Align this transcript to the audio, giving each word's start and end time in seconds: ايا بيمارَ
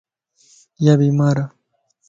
ايا 0.79 0.93
بيمارَ 0.99 1.37